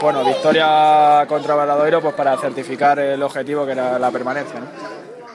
[0.00, 4.60] Bueno, victoria contra Valadoiro pues para certificar el objetivo que era la permanencia.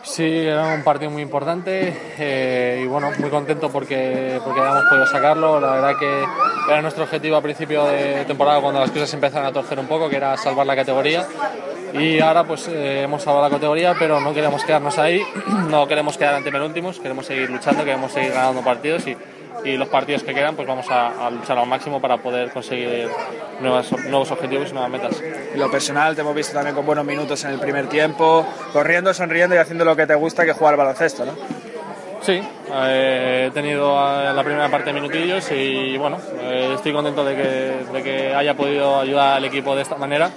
[0.03, 5.05] Sí, era un partido muy importante eh, y bueno, muy contento porque, porque habíamos podido
[5.05, 5.59] sacarlo.
[5.59, 6.23] La verdad que
[6.67, 10.09] era nuestro objetivo a principio de temporada cuando las cosas empezaron a torcer un poco,
[10.09, 11.25] que era salvar la categoría.
[11.93, 15.21] Y ahora pues eh, hemos salvado la categoría, pero no queremos quedarnos ahí,
[15.69, 19.15] no queremos quedar ante penúltimos, queremos seguir luchando, queremos seguir ganando partidos y,
[19.63, 23.09] y los partidos que quedan pues vamos a, a, luchar al máximo para poder conseguir
[23.61, 25.21] nuevas, nuevos objetivos y nuevas metas.
[25.21, 29.13] En lo personal te hemos visto también con buenos minutos en el primer tiempo, corriendo,
[29.13, 31.33] sonriendo y haciendo lo que te gusta que jugar al baloncesto, ¿no?
[32.21, 32.41] Sí,
[32.73, 37.93] eh, he tenido la primera parte de minutillos y bueno, eh, estoy contento de que,
[37.93, 40.31] de que haya podido ayudar al equipo de esta manera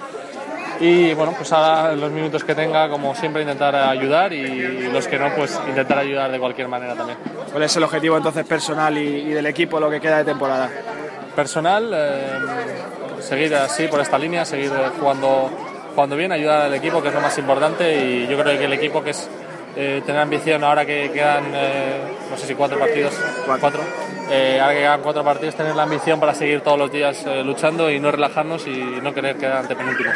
[0.80, 5.18] y bueno, pues ahora los minutos que tenga, como siempre, intentar ayudar y los que
[5.18, 7.18] no, pues intentar ayudar de cualquier manera también.
[7.50, 10.70] ¿Cuál es el objetivo entonces personal y, y del equipo lo que queda de temporada?
[11.36, 12.38] Personal, eh,
[13.20, 15.50] seguir así por esta línea, seguir jugando,
[15.94, 18.72] jugando bien, ayudar al equipo, que es lo más importante y yo creo que el
[18.72, 19.28] equipo que es
[19.82, 23.14] eh, tener ambición ahora que quedan, eh, no sé si cuatro partidos,
[23.46, 23.80] cuatro,
[24.30, 27.90] eh, ahora que quedan cuatro partidos, tener la ambición para seguir todos los días luchando
[27.90, 30.14] y no relajarnos y no querer quedar ante penúltimos.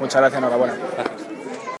[0.00, 0.74] Muchas gracias, enhorabuena.
[0.94, 1.05] Gracias.